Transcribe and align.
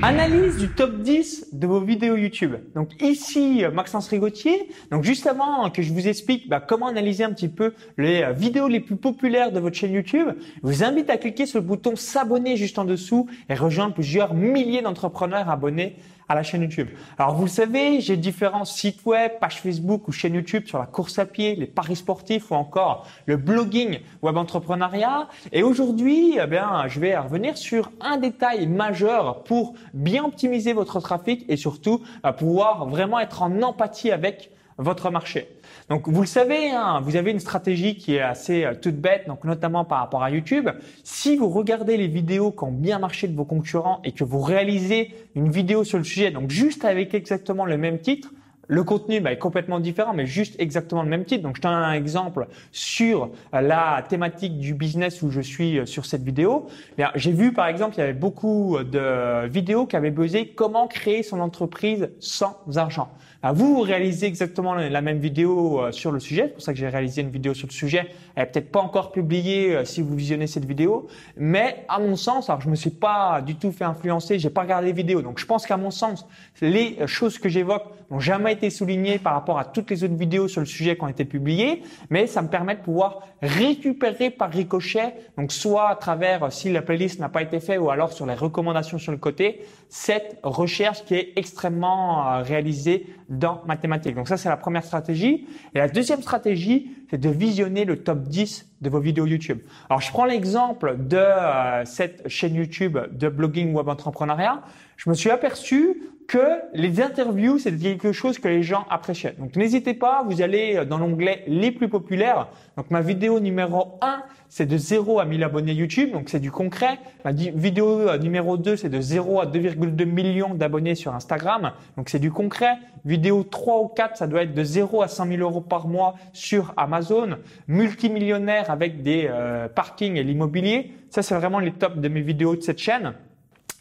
Analyse 0.00 0.58
du 0.58 0.68
top 0.68 1.00
10 1.02 1.48
de 1.54 1.66
vos 1.66 1.80
vidéos 1.80 2.14
YouTube. 2.14 2.54
Donc 2.76 2.90
ici 3.02 3.64
Maxence 3.74 4.06
Rigotier. 4.06 4.68
Donc 4.92 5.02
juste 5.02 5.26
avant 5.26 5.68
que 5.70 5.82
je 5.82 5.92
vous 5.92 6.06
explique 6.06 6.48
bah, 6.48 6.60
comment 6.60 6.86
analyser 6.86 7.24
un 7.24 7.32
petit 7.32 7.48
peu 7.48 7.74
les 7.96 8.22
euh, 8.22 8.30
vidéos 8.30 8.68
les 8.68 8.78
plus 8.78 8.94
populaires 8.94 9.50
de 9.50 9.58
votre 9.58 9.74
chaîne 9.74 9.92
YouTube, 9.92 10.28
je 10.38 10.60
vous 10.62 10.84
invite 10.84 11.10
à 11.10 11.16
cliquer 11.16 11.46
sur 11.46 11.58
le 11.58 11.66
bouton 11.66 11.96
s'abonner 11.96 12.56
juste 12.56 12.78
en 12.78 12.84
dessous 12.84 13.26
et 13.48 13.54
rejoindre 13.54 13.94
plusieurs 13.94 14.34
milliers 14.34 14.82
d'entrepreneurs 14.82 15.50
abonnés 15.50 15.96
à 16.28 16.34
la 16.34 16.42
chaîne 16.42 16.62
YouTube. 16.62 16.88
Alors 17.18 17.34
vous 17.34 17.44
le 17.44 17.50
savez, 17.50 18.00
j'ai 18.00 18.16
différents 18.16 18.64
sites 18.64 19.04
web, 19.06 19.32
pages 19.40 19.60
Facebook 19.60 20.08
ou 20.08 20.12
chaînes 20.12 20.34
YouTube 20.34 20.66
sur 20.66 20.78
la 20.78 20.86
course 20.86 21.18
à 21.18 21.26
pied, 21.26 21.56
les 21.56 21.66
paris 21.66 21.96
sportifs 21.96 22.50
ou 22.50 22.54
encore 22.54 23.06
le 23.26 23.36
blogging 23.36 24.00
web 24.22 24.36
entrepreneuriat. 24.36 25.28
Et 25.52 25.62
aujourd'hui, 25.62 26.38
eh 26.42 26.46
bien, 26.46 26.84
je 26.88 27.00
vais 27.00 27.16
revenir 27.16 27.56
sur 27.56 27.90
un 28.00 28.18
détail 28.18 28.66
majeur 28.66 29.42
pour 29.44 29.74
bien 29.94 30.24
optimiser 30.24 30.72
votre 30.72 31.00
trafic 31.00 31.44
et 31.48 31.56
surtout 31.56 32.02
pouvoir 32.36 32.86
vraiment 32.86 33.20
être 33.20 33.42
en 33.42 33.62
empathie 33.62 34.10
avec 34.10 34.50
votre 34.78 35.10
marché. 35.10 35.48
Donc 35.88 36.08
vous 36.08 36.20
le 36.20 36.26
savez, 36.26 36.70
hein, 36.70 37.00
vous 37.02 37.16
avez 37.16 37.32
une 37.32 37.40
stratégie 37.40 37.96
qui 37.96 38.14
est 38.14 38.20
assez 38.20 38.64
euh, 38.64 38.74
toute 38.80 38.96
bête, 38.96 39.26
donc 39.26 39.44
notamment 39.44 39.84
par 39.84 39.98
rapport 39.98 40.22
à 40.22 40.30
YouTube. 40.30 40.68
Si 41.02 41.36
vous 41.36 41.48
regardez 41.48 41.96
les 41.96 42.06
vidéos 42.06 42.52
qui 42.52 42.64
ont 42.64 42.72
bien 42.72 42.98
marché 42.98 43.26
de 43.26 43.36
vos 43.36 43.44
concurrents 43.44 44.00
et 44.04 44.12
que 44.12 44.24
vous 44.24 44.40
réalisez 44.40 45.14
une 45.34 45.50
vidéo 45.50 45.84
sur 45.84 45.98
le 45.98 46.04
sujet, 46.04 46.30
donc 46.30 46.50
juste 46.50 46.84
avec 46.84 47.12
exactement 47.12 47.64
le 47.64 47.76
même 47.76 47.98
titre, 47.98 48.30
le 48.68 48.84
contenu 48.84 49.20
bah, 49.20 49.32
est 49.32 49.38
complètement 49.38 49.80
différent, 49.80 50.12
mais 50.14 50.26
juste 50.26 50.54
exactement 50.58 51.02
le 51.02 51.08
même 51.08 51.24
titre. 51.24 51.42
Donc, 51.42 51.56
je 51.56 51.62
te 51.62 51.66
donne 51.66 51.76
un 51.76 51.94
exemple 51.94 52.46
sur 52.70 53.30
euh, 53.54 53.60
la 53.60 54.04
thématique 54.08 54.58
du 54.58 54.74
business 54.74 55.22
où 55.22 55.30
je 55.30 55.40
suis 55.40 55.78
euh, 55.78 55.86
sur 55.86 56.06
cette 56.06 56.22
vidéo. 56.22 56.66
J'ai 57.14 57.32
vu, 57.32 57.52
par 57.52 57.66
exemple, 57.66 57.94
il 57.96 58.00
y 58.00 58.02
avait 58.02 58.12
beaucoup 58.12 58.76
de 58.78 59.46
vidéos 59.46 59.86
qui 59.86 59.96
avaient 59.96 60.10
buzzé 60.10 60.48
comment 60.48 60.86
créer 60.86 61.22
son 61.22 61.40
entreprise 61.40 62.10
sans 62.20 62.56
argent. 62.76 63.08
vous, 63.42 63.76
vous 63.76 63.80
réalisez 63.80 64.26
exactement 64.26 64.74
la 64.74 65.00
même 65.00 65.18
vidéo 65.18 65.80
euh, 65.80 65.92
sur 65.92 66.12
le 66.12 66.20
sujet. 66.20 66.44
C'est 66.48 66.54
pour 66.54 66.62
ça 66.62 66.72
que 66.72 66.78
j'ai 66.78 66.88
réalisé 66.88 67.22
une 67.22 67.30
vidéo 67.30 67.54
sur 67.54 67.66
le 67.66 67.72
sujet. 67.72 68.08
Elle 68.34 68.44
n'est 68.44 68.50
peut-être 68.50 68.70
pas 68.70 68.80
encore 68.80 69.12
publiée 69.12 69.84
si 69.84 70.02
vous 70.02 70.14
visionnez 70.14 70.46
cette 70.46 70.66
vidéo, 70.66 71.08
mais 71.36 71.84
à 71.88 71.98
mon 71.98 72.16
sens, 72.16 72.50
alors 72.50 72.60
je 72.60 72.68
me 72.68 72.74
suis 72.74 72.90
pas 72.90 73.40
du 73.40 73.54
tout 73.54 73.72
fait 73.72 73.84
influencer, 73.84 74.38
j'ai 74.38 74.50
pas 74.50 74.62
regardé 74.62 74.88
les 74.88 74.92
vidéos. 74.92 75.22
Donc, 75.22 75.38
je 75.38 75.46
pense 75.46 75.66
qu'à 75.66 75.76
mon 75.76 75.90
sens, 75.90 76.26
les 76.60 76.98
choses 77.06 77.38
que 77.38 77.48
j'évoque 77.48 77.84
n'ont 78.10 78.20
jamais 78.20 78.52
été 78.52 78.57
soulignées 78.70 79.18
par 79.18 79.34
rapport 79.34 79.58
à 79.58 79.64
toutes 79.64 79.90
les 79.90 80.04
autres 80.04 80.16
vidéos 80.16 80.48
sur 80.48 80.60
le 80.60 80.66
sujet 80.66 80.96
qui 80.96 81.02
ont 81.02 81.08
été 81.08 81.24
publiées, 81.24 81.82
mais 82.10 82.26
ça 82.26 82.42
me 82.42 82.48
permet 82.48 82.76
de 82.76 82.80
pouvoir 82.80 83.20
récupérer 83.40 84.30
par 84.30 84.50
ricochet, 84.50 85.14
donc 85.36 85.52
soit 85.52 85.90
à 85.90 85.96
travers 85.96 86.52
si 86.52 86.72
la 86.72 86.82
playlist 86.82 87.20
n'a 87.20 87.28
pas 87.28 87.42
été 87.42 87.60
faite 87.60 87.78
ou 87.78 87.90
alors 87.90 88.12
sur 88.12 88.26
les 88.26 88.34
recommandations 88.34 88.98
sur 88.98 89.12
le 89.12 89.18
côté, 89.18 89.64
cette 89.88 90.38
recherche 90.42 91.04
qui 91.04 91.14
est 91.14 91.32
extrêmement 91.36 92.26
euh, 92.26 92.42
réalisée 92.42 93.06
dans 93.28 93.62
mathématiques. 93.66 94.14
Donc 94.14 94.28
ça 94.28 94.36
c'est 94.36 94.48
la 94.48 94.56
première 94.56 94.84
stratégie. 94.84 95.46
Et 95.74 95.78
la 95.78 95.88
deuxième 95.88 96.22
stratégie, 96.22 96.90
c'est 97.10 97.20
de 97.20 97.28
visionner 97.28 97.84
le 97.84 98.02
top 98.02 98.22
10 98.22 98.66
de 98.80 98.90
vos 98.90 99.00
vidéos 99.00 99.26
YouTube. 99.26 99.60
Alors 99.88 100.00
je 100.00 100.10
prends 100.10 100.24
l'exemple 100.24 100.96
de 100.98 101.16
euh, 101.16 101.84
cette 101.84 102.28
chaîne 102.28 102.54
YouTube 102.54 102.98
de 103.12 103.28
blogging 103.28 103.72
web 103.72 103.88
entrepreneuriat. 103.88 104.62
Je 104.96 105.08
me 105.10 105.14
suis 105.14 105.30
aperçu 105.30 106.02
que 106.28 106.60
les 106.74 107.00
interviews, 107.00 107.58
c'est 107.58 107.74
quelque 107.74 108.12
chose 108.12 108.38
que 108.38 108.48
les 108.48 108.62
gens 108.62 108.84
appréciaient. 108.90 109.34
Donc 109.38 109.56
n'hésitez 109.56 109.94
pas, 109.94 110.22
vous 110.28 110.42
allez 110.42 110.84
dans 110.84 110.98
l'onglet 110.98 111.42
les 111.46 111.72
plus 111.72 111.88
populaires. 111.88 112.48
Donc 112.76 112.90
ma 112.90 113.00
vidéo 113.00 113.40
numéro 113.40 113.98
1, 114.02 114.22
c'est 114.50 114.66
de 114.66 114.76
0 114.76 115.20
à 115.20 115.24
1000 115.24 115.42
abonnés 115.42 115.72
YouTube, 115.72 116.12
donc 116.12 116.28
c'est 116.28 116.38
du 116.38 116.50
concret. 116.50 116.98
Ma 117.24 117.32
vidéo 117.32 118.00
euh, 118.00 118.18
numéro 118.18 118.58
2, 118.58 118.76
c'est 118.76 118.90
de 118.90 119.00
0 119.00 119.40
à 119.40 119.46
2,2 119.46 120.04
millions 120.04 120.54
d'abonnés 120.54 120.94
sur 120.94 121.14
Instagram, 121.14 121.72
donc 121.96 122.10
c'est 122.10 122.18
du 122.18 122.30
concret. 122.30 122.76
Vidéo 123.06 123.42
3 123.42 123.80
ou 123.80 123.88
4, 123.88 124.18
ça 124.18 124.26
doit 124.26 124.42
être 124.42 124.52
de 124.52 124.64
0 124.64 125.00
à 125.00 125.08
100 125.08 125.28
000 125.28 125.40
euros 125.40 125.62
par 125.62 125.88
mois 125.88 126.14
sur 126.34 126.74
Amazon. 126.76 127.38
Multimillionnaire 127.68 128.70
avec 128.70 129.02
des 129.02 129.28
euh, 129.30 129.66
parkings 129.68 130.16
et 130.16 130.22
l'immobilier. 130.22 130.92
Ça, 131.08 131.22
c'est 131.22 131.34
vraiment 131.34 131.58
les 131.58 131.72
tops 131.72 131.96
de 131.96 132.08
mes 132.08 132.20
vidéos 132.20 132.54
de 132.54 132.60
cette 132.60 132.80
chaîne. 132.80 133.14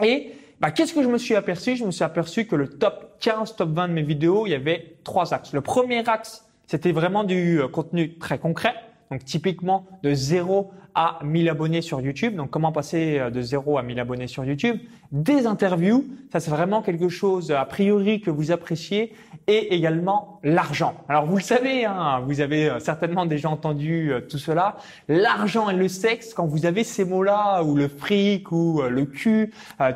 Et 0.02 0.32
bah, 0.60 0.72
qu'est-ce 0.72 0.94
que 0.94 1.04
je 1.04 1.08
me 1.08 1.18
suis 1.18 1.36
aperçu? 1.36 1.76
Je 1.76 1.86
me 1.86 1.92
suis 1.92 2.04
aperçu 2.04 2.46
que 2.46 2.56
le 2.56 2.68
top 2.68 3.18
15, 3.20 3.56
top 3.56 3.70
20 3.70 3.90
de 3.90 3.94
mes 3.94 4.02
vidéos, 4.02 4.48
il 4.48 4.52
y 4.52 4.56
avait 4.56 4.98
trois 5.04 5.34
axes. 5.34 5.54
Le 5.54 5.62
premier 5.62 6.08
axe, 6.08 6.46
c'était 6.66 6.92
vraiment 6.92 7.24
du 7.24 7.62
euh, 7.62 7.68
contenu 7.68 8.18
très 8.18 8.40
concret. 8.40 8.74
Donc 9.12 9.24
typiquement 9.24 9.86
de 10.04 10.14
0 10.14 10.72
à 10.98 11.20
1000 11.24 11.48
abonnés 11.48 11.84
sur 11.84 12.02
YouTube. 12.02 12.36
Donc 12.36 12.50
comment 12.50 12.72
passer 12.72 13.20
euh, 13.20 13.30
de 13.30 13.40
0 13.40 13.78
à 13.78 13.84
1000 13.84 14.00
abonnés 14.00 14.26
sur 14.26 14.44
YouTube? 14.44 14.80
Des 15.12 15.46
interviews, 15.46 16.06
ça 16.32 16.40
c'est 16.40 16.50
vraiment 16.50 16.82
quelque 16.82 17.08
chose 17.08 17.52
a 17.52 17.64
priori 17.66 18.20
que 18.20 18.32
vous 18.32 18.52
appréciez. 18.52 19.14
Et 19.46 19.76
également 19.76 20.42
l'argent. 20.44 20.96
Alors 21.08 21.26
vous 21.26 21.38
le 21.38 21.44
savez, 21.44 21.86
hein, 21.86 22.22
vous 22.26 22.42
avez 22.42 22.70
euh, 22.70 22.80
certainement 22.80 23.26
déjà 23.26 23.50
entendu 23.50 24.12
euh, 24.12 24.22
tout 24.22 24.40
cela. 24.40 24.78
L'argent 25.08 25.70
et 25.70 25.76
le 25.76 25.88
sexe, 25.88 26.34
quand 26.34 26.48
vous 26.48 26.66
avez 26.66 26.84
ces 26.84 27.06
mots-là, 27.06 27.64
ou 27.64 27.76
le 27.76 27.88
fric, 27.88 28.52
ou 28.52 28.82
le 28.82 29.06
cul, 29.06 29.54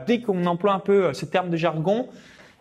dès 0.08 0.22
qu'on 0.22 0.46
emploie 0.46 0.74
un 0.74 0.80
peu 0.80 1.14
ce 1.14 1.26
terme 1.26 1.50
de 1.50 1.58
jargon, 1.58 2.08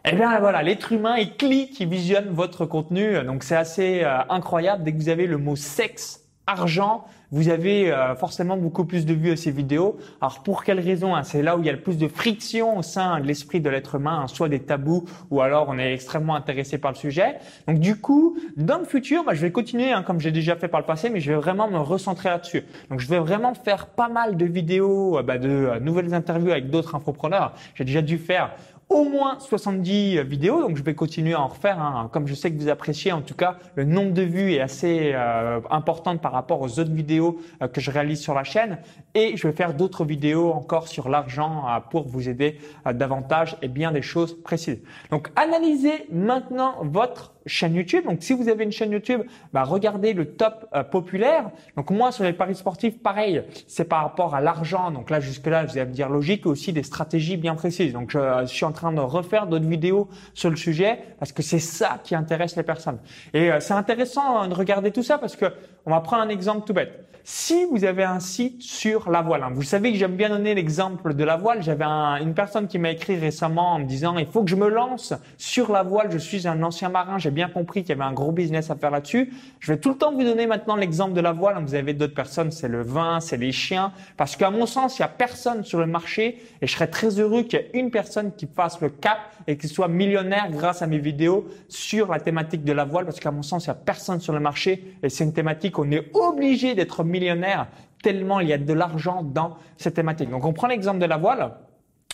eh 0.05 0.13
bien 0.13 0.41
voilà, 0.41 0.63
l'être 0.63 0.93
humain, 0.93 1.17
il 1.17 1.37
clique, 1.37 1.79
il 1.79 1.89
visionne 1.89 2.31
votre 2.31 2.65
contenu. 2.67 3.23
Donc 3.25 3.45
c'est 3.45 3.57
assez 3.57 4.03
incroyable. 4.29 4.83
Dès 4.83 4.93
que 4.93 4.97
vous 4.97 5.09
avez 5.11 5.27
le 5.27 5.39
mot 5.39 5.57
sexe 5.57 6.21
argent, 6.47 7.05
vous 7.33 7.49
avez 7.49 7.93
euh, 7.93 8.15
forcément 8.17 8.57
beaucoup 8.57 8.85
plus 8.85 9.07
de 9.07 9.15
vues 9.15 9.31
à 9.31 9.37
ces 9.37 9.51
vidéos. 9.53 9.97
Alors 10.21 10.43
pour 10.43 10.65
quelle 10.65 10.81
raison 10.81 11.15
hein 11.15 11.23
C'est 11.23 11.43
là 11.43 11.57
où 11.57 11.61
il 11.61 11.67
y 11.67 11.69
a 11.69 11.73
le 11.73 11.81
plus 11.81 11.97
de 11.97 12.09
friction 12.09 12.79
au 12.79 12.83
sein 12.83 13.21
de 13.21 13.27
l'esprit 13.27 13.61
de 13.61 13.71
l'être 13.71 13.95
humain, 13.95 14.23
hein, 14.23 14.27
soit 14.27 14.49
des 14.49 14.59
tabous 14.59 15.05
ou 15.31 15.41
alors 15.41 15.67
on 15.69 15.79
est 15.79 15.95
extrêmement 15.95 16.35
intéressé 16.35 16.79
par 16.79 16.91
le 16.91 16.97
sujet. 16.97 17.37
Donc 17.69 17.79
du 17.79 18.01
coup, 18.01 18.37
dans 18.57 18.79
le 18.79 18.85
futur, 18.85 19.25
bah, 19.25 19.35
je 19.35 19.41
vais 19.43 19.53
continuer 19.53 19.93
hein, 19.93 20.03
comme 20.03 20.21
j'ai 20.21 20.33
déjà 20.33 20.57
fait 20.57 20.69
par 20.69 20.81
le 20.81 20.87
passé, 20.87 21.09
mais 21.09 21.21
je 21.21 21.31
vais 21.31 21.39
vraiment 21.39 21.69
me 21.71 21.79
recentrer 21.79 22.31
là-dessus. 22.31 22.65
Donc 22.91 23.01
je 23.01 23.07
vais 23.07 23.21
vraiment 23.21 23.55
faire 23.55 23.87
pas 23.87 24.09
mal 24.09 24.37
de 24.37 24.45
vidéos, 24.45 25.19
euh, 25.19 25.23
bah, 25.23 25.39
de 25.39 25.49
euh, 25.49 25.81
nouvelles 25.81 26.15
interviews 26.15 26.51
avec 26.51 26.71
d'autres 26.71 26.97
infopreneurs. 26.97 27.55
J'ai 27.75 27.85
déjà 27.85 28.03
dû 28.03 28.19
faire 28.19 28.51
au 28.91 29.05
moins 29.05 29.39
70 29.39 30.23
vidéos, 30.25 30.61
donc 30.61 30.77
je 30.77 30.83
vais 30.83 30.95
continuer 30.95 31.33
à 31.33 31.41
en 31.41 31.47
refaire. 31.47 31.81
Hein. 31.81 32.11
Comme 32.13 32.27
je 32.27 32.35
sais 32.35 32.51
que 32.51 32.59
vous 32.59 32.69
appréciez, 32.69 33.13
en 33.13 33.23
tout 33.23 33.35
cas, 33.35 33.57
le 33.77 33.85
nombre 33.85 34.13
de 34.13 34.23
vues 34.23 34.55
est 34.55 34.61
assez 34.61 35.13
euh, 35.15 35.61
important 35.71 36.17
par 36.17 36.33
rapport 36.33 36.61
aux 36.61 36.81
autres 36.81 36.93
vidéos 36.93 37.41
euh, 37.63 37.69
que 37.69 37.81
je 37.81 37.91
réalise 37.93 38.21
sur 38.21 38.35
la 38.35 38.43
chaîne. 38.43 38.79
Et 39.15 39.37
je 39.37 39.47
vais 39.47 39.55
faire 39.55 39.75
d'autres 39.75 40.05
vidéos 40.05 40.53
encore 40.53 40.89
sur 40.89 41.09
l'argent 41.09 41.65
euh, 41.69 41.79
pour 41.89 42.09
vous 42.09 42.29
aider 42.29 42.59
davantage 42.93 43.57
et 43.63 43.69
bien 43.69 43.93
des 43.93 44.03
choses 44.03 44.37
précises. 44.43 44.83
Donc, 45.11 45.31
analysez 45.37 46.07
maintenant 46.11 46.75
votre 46.83 47.33
chaîne 47.47 47.75
YouTube. 47.75 48.05
Donc, 48.05 48.19
si 48.23 48.33
vous 48.33 48.49
avez 48.49 48.65
une 48.65 48.73
chaîne 48.73 48.93
YouTube, 48.93 49.23
bah, 49.53 49.65
regardez 49.65 50.13
le 50.13 50.27
top 50.27 50.67
populaire. 50.91 51.51
Donc, 51.77 51.91
moi, 51.91 52.13
sur 52.13 52.25
les 52.25 52.33
paris 52.33 52.55
sportifs, 52.55 53.03
pareil, 53.03 53.43
c'est 53.67 53.85
par 53.85 54.03
rapport 54.03 54.35
à 54.35 54.41
l'argent. 54.41 54.91
Donc 54.91 55.11
là, 55.11 55.21
jusque-là, 55.21 55.65
vous 55.65 55.79
allez 55.79 55.89
me 55.89 55.95
dire 55.95 56.09
logique, 56.09 56.47
aussi 56.47 56.73
des 56.73 56.83
stratégies 56.83 57.37
bien 57.37 57.55
précises. 57.55 57.93
Donc, 57.93 58.11
je 58.13 58.45
suis 58.47 58.65
en 58.65 58.73
train 58.73 58.93
de 58.93 59.01
refaire 59.01 59.47
d'autres 59.47 59.69
vidéos 59.69 60.09
sur 60.35 60.51
le 60.51 60.57
sujet 60.57 60.99
parce 61.19 61.33
que 61.33 61.43
c'est 61.43 61.59
ça 61.59 62.01
qui 62.03 62.15
intéresse 62.15 62.57
les 62.57 62.63
personnes. 62.63 62.99
Et 63.35 63.51
euh, 63.51 63.61
c'est 63.61 63.75
intéressant 63.75 64.39
hein, 64.39 64.49
de 64.49 64.55
regarder 64.55 64.91
tout 64.91 65.03
ça 65.03 65.19
parce 65.19 65.37
que 65.37 65.47
on 65.87 65.91
va 65.91 66.01
prendre 66.01 66.23
un 66.23 66.29
exemple 66.29 66.67
tout 66.67 66.75
bête. 66.75 67.10
Si 67.25 67.67
vous 67.71 67.85
avez 67.85 68.05
un 68.05 68.19
site 68.19 68.63
sur 68.63 69.11
la 69.11 69.21
voile, 69.21 69.43
hein, 69.43 69.51
vous 69.53 69.63
savez 69.63 69.93
que 69.93 69.99
j'aime 69.99 70.17
bien 70.17 70.31
donner 70.31 70.55
l'exemple 70.55 71.15
de 71.15 71.25
la 71.25 71.37
voile. 71.37 71.63
J'avais 71.63 71.85
une 71.85 72.35
personne 72.35 72.67
qui 72.67 72.79
m'a 72.79 72.91
écrit 72.91 73.17
récemment 73.17 73.75
en 73.75 73.79
me 73.81 73.85
disant 73.85 74.17
il 74.17 74.27
faut 74.27 74.43
que 74.43 74.51
je 74.51 74.57
me 74.57 74.69
lance 74.69 75.13
sur 75.37 75.71
la 75.71 75.83
voile. 75.83 76.11
Je 76.11 76.19
suis 76.19 76.49
un 76.49 76.63
ancien 76.63 76.89
marin, 76.89 77.19
j'ai 77.19 77.31
bien 77.31 77.49
compris 77.49 77.83
qu'il 77.83 77.91
y 77.91 77.93
avait 77.93 78.09
un 78.09 78.13
gros 78.13 78.33
business 78.33 78.71
à 78.71 78.77
faire 78.77 78.91
là-dessus. 78.91 79.33
Je 79.59 79.73
vais 79.73 79.79
tout 79.79 79.91
le 79.91 79.97
temps 79.97 80.13
vous 80.13 80.23
donner 80.23 80.47
maintenant 80.47 80.77
l'exemple 80.77 81.13
de 81.13 81.21
la 81.21 81.33
voile. 81.33 81.63
Vous 81.63 81.75
avez 81.75 81.93
d'autres 81.93 82.15
personnes, 82.15 82.51
c'est 82.51 82.69
le 82.69 82.83
vin, 82.83 83.21
c'est 83.21 83.37
les 83.37 83.53
chiens, 83.53 83.93
parce 84.17 84.37
qu'à 84.37 84.51
mon 84.51 84.67
sens, 84.67 84.99
il 84.99 85.03
y 85.03 85.05
a 85.05 85.09
personne 85.09 85.65
sur 85.65 85.79
le 85.79 85.87
marché 85.87 86.41
et 86.63 86.67
je 86.67 86.73
serais 86.73 86.89
très 86.89 87.21
heureux 87.21 87.43
qu'il 87.43 87.59
y 87.59 87.63
ait 87.63 87.71
une 87.75 87.91
personne 87.91 88.33
qui 88.33 88.47
fasse 88.47 88.81
le 88.81 88.89
cap 88.89 89.19
et 89.47 89.57
qui 89.57 89.69
soit 89.69 89.89
millionnaire 89.89 90.51
grâce 90.51 90.83
à 90.83 90.87
mes 90.87 90.99
vidéos 90.99 91.47
sur 91.69 92.11
la 92.11 92.21
thématique 92.21 92.65
de 92.65 92.73
la 92.73 92.85
voile, 92.85 93.05
parce 93.05 93.21
qu'à 93.21 93.31
mon 93.31 93.43
sens, 93.43 93.67
il 93.67 93.69
y 93.69 93.71
a 93.71 93.75
personne 93.75 94.21
sur 94.21 94.33
le 94.33 94.41
marché 94.41 94.97
et 95.03 95.09
c'est 95.09 95.25
une 95.25 95.33
thématique 95.33 95.79
on 95.79 95.91
est 95.91 96.11
obligé 96.15 96.75
d'être 96.75 97.05
millionnaire 97.11 97.67
tellement 98.03 98.41
il 98.41 98.49
y 98.49 98.53
a 98.53 98.59
de 98.59 98.73
l'argent 98.73 99.23
dans 99.23 99.57
cette 99.77 99.95
thématique. 99.95 100.31
Donc 100.31 100.45
on 100.45 100.53
prend 100.53 100.69
l'exemple 100.69 100.99
de 100.99 101.07
la 101.07 101.17
voile 101.17 101.53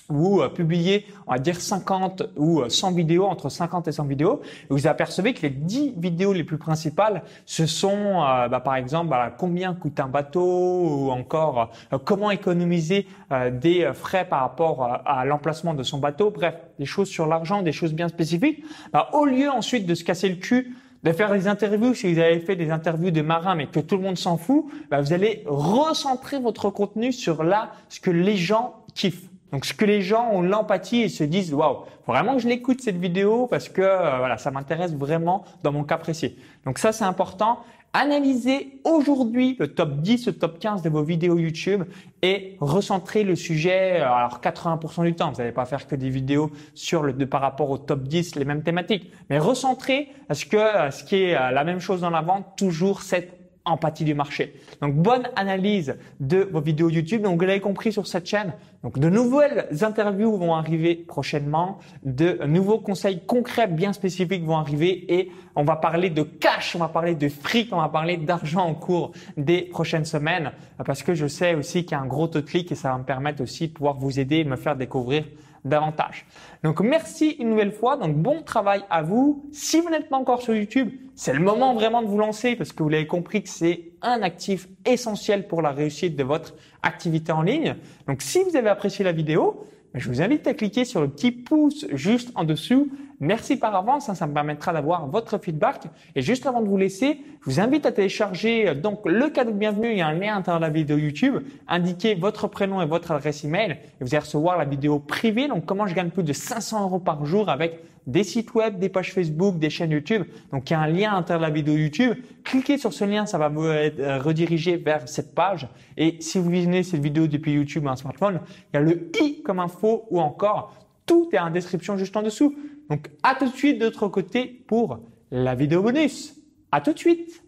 ou 0.08 0.40
euh, 0.40 0.48
publier, 0.48 1.06
on 1.26 1.32
va 1.32 1.38
dire 1.38 1.60
50 1.60 2.30
ou 2.36 2.62
100 2.68 2.92
euh, 2.92 2.94
vidéos, 2.94 3.26
entre 3.26 3.48
50 3.48 3.88
et 3.88 3.92
100 3.92 4.04
vidéos, 4.04 4.40
et 4.44 4.66
vous 4.70 4.86
apercevez 4.86 5.34
que 5.34 5.42
les 5.42 5.50
10 5.50 5.94
vidéos 5.96 6.32
les 6.32 6.44
plus 6.44 6.58
principales, 6.58 7.22
ce 7.44 7.66
sont 7.66 8.22
euh, 8.22 8.48
bah, 8.48 8.60
par 8.60 8.76
exemple 8.76 9.08
bah, 9.08 9.34
combien 9.36 9.74
coûte 9.74 9.98
un 9.98 10.06
bateau, 10.08 10.40
ou 10.40 11.10
encore 11.10 11.70
comment 12.04 12.30
économiser 12.30 13.06
des 13.52 13.90
frais 13.92 14.26
par 14.28 14.40
rapport 14.40 15.02
à 15.04 15.24
l'emplacement 15.24 15.74
de 15.74 15.82
son 15.82 15.98
bateau, 15.98 16.30
bref, 16.30 16.54
des 16.78 16.84
choses 16.84 17.08
sur 17.08 17.26
l'argent, 17.26 17.62
des 17.62 17.72
choses 17.72 17.92
bien 17.92 18.08
spécifiques. 18.08 18.64
Bah, 18.92 19.08
au 19.12 19.24
lieu 19.24 19.50
ensuite 19.50 19.86
de 19.86 19.94
se 19.94 20.04
casser 20.04 20.28
le 20.28 20.36
cul 20.36 20.76
de 21.06 21.12
faire 21.12 21.32
des 21.32 21.46
interviews, 21.46 21.94
si 21.94 22.12
vous 22.12 22.18
avez 22.18 22.40
fait 22.40 22.56
des 22.56 22.72
interviews 22.72 23.12
de 23.12 23.22
marins 23.22 23.54
mais 23.54 23.66
que 23.66 23.78
tout 23.78 23.96
le 23.96 24.02
monde 24.02 24.18
s'en 24.18 24.36
fout, 24.36 24.66
bah, 24.90 25.00
vous 25.00 25.12
allez 25.12 25.44
recentrer 25.46 26.40
votre 26.40 26.68
contenu 26.70 27.12
sur 27.12 27.44
là 27.44 27.70
ce 27.88 28.00
que 28.00 28.10
les 28.10 28.36
gens 28.36 28.74
kiffent. 28.92 29.28
Donc 29.52 29.64
ce 29.64 29.72
que 29.72 29.84
les 29.84 30.02
gens 30.02 30.28
ont 30.32 30.42
l'empathie 30.42 31.02
et 31.02 31.08
se 31.08 31.22
disent 31.22 31.54
waouh, 31.54 31.84
vraiment 32.08 32.34
que 32.34 32.42
je 32.42 32.48
l'écoute 32.48 32.80
cette 32.80 32.96
vidéo 32.96 33.46
parce 33.46 33.68
que 33.68 33.82
euh, 33.82 34.18
voilà, 34.18 34.36
ça 34.36 34.50
m'intéresse 34.50 34.94
vraiment 34.94 35.44
dans 35.62 35.70
mon 35.70 35.84
cas 35.84 35.96
précis. 35.96 36.36
Donc 36.64 36.78
ça 36.78 36.90
c'est 36.90 37.04
important. 37.04 37.60
Analysez 37.92 38.80
aujourd'hui 38.84 39.56
le 39.58 39.68
top 39.68 40.00
10, 40.00 40.26
le 40.26 40.32
top 40.34 40.58
15 40.58 40.82
de 40.82 40.90
vos 40.90 41.02
vidéos 41.02 41.38
YouTube 41.38 41.84
et 42.22 42.56
recentrez 42.60 43.24
le 43.24 43.36
sujet 43.36 44.00
euh, 44.00 44.10
alors 44.10 44.40
80% 44.40 45.04
du 45.04 45.14
temps. 45.14 45.30
Vous 45.30 45.38
n'allez 45.38 45.52
pas 45.52 45.64
faire 45.64 45.86
que 45.86 45.96
des 45.96 46.10
vidéos 46.10 46.50
sur 46.74 47.02
le 47.02 47.12
de, 47.12 47.24
par 47.24 47.40
rapport 47.40 47.70
au 47.70 47.78
top 47.78 48.02
10 48.02 48.36
les 48.36 48.44
mêmes 48.44 48.62
thématiques, 48.62 49.10
mais 49.30 49.38
recentrez 49.38 50.08
parce 50.28 50.44
que 50.44 50.56
euh, 50.56 50.90
ce 50.90 51.04
qui 51.04 51.16
est 51.16 51.32
la 51.32 51.64
même 51.64 51.80
chose 51.80 52.02
dans 52.02 52.10
la 52.10 52.20
vente, 52.22 52.44
toujours 52.56 53.02
cette 53.02 53.35
empathie 53.66 54.04
du 54.04 54.14
marché. 54.14 54.54
Donc 54.80 54.94
bonne 54.94 55.28
analyse 55.36 55.96
de 56.20 56.48
vos 56.50 56.60
vidéos 56.60 56.88
YouTube. 56.88 57.22
Donc 57.22 57.38
vous 57.38 57.46
l'avez 57.46 57.60
compris 57.60 57.92
sur 57.92 58.06
cette 58.06 58.26
chaîne. 58.26 58.54
Donc 58.82 58.98
de 58.98 59.10
nouvelles 59.10 59.68
interviews 59.82 60.36
vont 60.36 60.54
arriver 60.54 60.94
prochainement, 60.94 61.78
de 62.04 62.44
nouveaux 62.46 62.78
conseils 62.78 63.20
concrets 63.26 63.66
bien 63.66 63.92
spécifiques 63.92 64.44
vont 64.44 64.56
arriver 64.56 65.12
et 65.12 65.30
on 65.56 65.64
va 65.64 65.76
parler 65.76 66.08
de 66.08 66.22
cash, 66.22 66.76
on 66.76 66.78
va 66.78 66.88
parler 66.88 67.14
de 67.14 67.28
fric, 67.28 67.72
on 67.72 67.80
va 67.80 67.88
parler 67.88 68.16
d'argent 68.16 68.70
au 68.70 68.74
cours 68.74 69.12
des 69.36 69.62
prochaines 69.62 70.04
semaines 70.04 70.52
parce 70.84 71.02
que 71.02 71.14
je 71.14 71.26
sais 71.26 71.54
aussi 71.54 71.84
qu'il 71.84 71.92
y 71.92 71.94
a 71.94 72.00
un 72.00 72.06
gros 72.06 72.28
taux 72.28 72.40
de 72.40 72.46
clic 72.46 72.70
et 72.70 72.74
ça 72.74 72.92
va 72.92 72.98
me 72.98 73.04
permettre 73.04 73.42
aussi 73.42 73.68
de 73.68 73.72
pouvoir 73.72 73.96
vous 73.96 74.20
aider 74.20 74.36
et 74.36 74.44
me 74.44 74.56
faire 74.56 74.76
découvrir 74.76 75.24
davantage. 75.68 76.26
Donc 76.62 76.80
merci 76.80 77.30
une 77.38 77.50
nouvelle 77.50 77.72
fois. 77.72 77.96
Donc 77.96 78.16
bon 78.16 78.42
travail 78.42 78.82
à 78.90 79.02
vous. 79.02 79.48
Si 79.52 79.80
vous 79.80 79.90
n'êtes 79.90 80.08
pas 80.08 80.16
encore 80.16 80.42
sur 80.42 80.54
YouTube, 80.54 80.90
c'est 81.14 81.32
le 81.32 81.40
moment 81.40 81.74
vraiment 81.74 82.02
de 82.02 82.06
vous 82.06 82.18
lancer 82.18 82.56
parce 82.56 82.72
que 82.72 82.82
vous 82.82 82.88
l'avez 82.88 83.06
compris 83.06 83.42
que 83.42 83.48
c'est 83.48 83.92
un 84.02 84.22
actif 84.22 84.68
essentiel 84.84 85.46
pour 85.48 85.62
la 85.62 85.70
réussite 85.70 86.16
de 86.16 86.24
votre 86.24 86.54
activité 86.82 87.32
en 87.32 87.42
ligne. 87.42 87.76
Donc 88.06 88.22
si 88.22 88.42
vous 88.42 88.56
avez 88.56 88.68
apprécié 88.68 89.04
la 89.04 89.12
vidéo, 89.12 89.64
je 89.96 90.08
vous 90.08 90.20
invite 90.20 90.46
à 90.46 90.54
cliquer 90.54 90.84
sur 90.84 91.00
le 91.00 91.08
petit 91.08 91.32
pouce 91.32 91.86
juste 91.92 92.30
en 92.34 92.44
dessous. 92.44 92.90
Merci 93.18 93.56
par 93.56 93.74
avance, 93.74 94.10
hein, 94.10 94.14
ça 94.14 94.26
me 94.26 94.34
permettra 94.34 94.74
d'avoir 94.74 95.06
votre 95.06 95.38
feedback. 95.38 95.84
Et 96.14 96.20
juste 96.20 96.44
avant 96.44 96.60
de 96.60 96.68
vous 96.68 96.76
laisser, 96.76 97.22
je 97.40 97.50
vous 97.50 97.60
invite 97.60 97.86
à 97.86 97.92
télécharger 97.92 98.68
euh, 98.68 98.74
donc 98.74 99.00
le 99.06 99.30
cadeau 99.30 99.52
de 99.52 99.56
bienvenue. 99.56 99.90
Il 99.90 99.98
y 99.98 100.02
a 100.02 100.08
un 100.08 100.12
lien 100.12 100.34
à 100.34 100.36
l'intérieur 100.36 100.60
de 100.60 100.66
la 100.66 100.70
vidéo 100.70 100.98
YouTube. 100.98 101.36
Indiquez 101.66 102.14
votre 102.14 102.46
prénom 102.46 102.82
et 102.82 102.86
votre 102.86 103.10
adresse 103.12 103.42
email 103.42 103.72
et 103.72 104.04
vous 104.04 104.14
allez 104.14 104.18
recevoir 104.18 104.58
la 104.58 104.66
vidéo 104.66 104.98
privée. 104.98 105.48
Donc 105.48 105.64
comment 105.64 105.86
je 105.86 105.94
gagne 105.94 106.10
plus 106.10 106.24
de 106.24 106.34
500 106.34 106.82
euros 106.82 106.98
par 106.98 107.24
jour 107.24 107.48
avec 107.48 107.80
des 108.06 108.24
sites 108.24 108.54
web, 108.54 108.78
des 108.78 108.88
pages 108.88 109.12
Facebook, 109.12 109.58
des 109.58 109.70
chaînes 109.70 109.90
YouTube. 109.90 110.24
Donc 110.52 110.70
il 110.70 110.72
y 110.72 110.76
a 110.76 110.80
un 110.80 110.86
lien 110.86 111.12
à 111.12 111.14
l'intérieur 111.16 111.40
de 111.40 111.46
la 111.46 111.52
vidéo 111.52 111.76
YouTube. 111.76 112.16
Cliquez 112.44 112.78
sur 112.78 112.92
ce 112.92 113.04
lien, 113.04 113.26
ça 113.26 113.38
va 113.38 113.48
vous 113.48 113.64
euh, 113.64 114.18
rediriger 114.18 114.76
vers 114.76 115.08
cette 115.08 115.34
page. 115.34 115.68
Et 115.96 116.16
si 116.20 116.38
vous 116.38 116.50
visionnez 116.50 116.82
cette 116.82 117.02
vidéo 117.02 117.26
depuis 117.26 117.52
YouTube 117.52 117.84
ou 117.84 117.88
un 117.88 117.96
smartphone, 117.96 118.40
il 118.72 118.76
y 118.76 118.78
a 118.78 118.80
le 118.80 119.10
i 119.20 119.42
comme 119.42 119.58
info 119.58 120.06
ou 120.10 120.20
encore 120.20 120.74
tout 121.04 121.28
est 121.32 121.38
en 121.38 121.50
description 121.50 121.96
juste 121.96 122.16
en 122.16 122.22
dessous. 122.22 122.54
Donc 122.90 123.08
à 123.22 123.34
tout 123.34 123.46
de 123.46 123.56
suite 123.56 123.78
de 123.78 123.86
l'autre 123.86 124.08
côté 124.08 124.46
pour 124.66 125.00
la 125.30 125.54
vidéo 125.54 125.82
bonus. 125.82 126.36
À 126.70 126.80
tout 126.80 126.92
de 126.92 126.98
suite 126.98 127.42